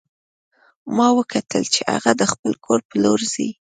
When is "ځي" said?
3.33-3.49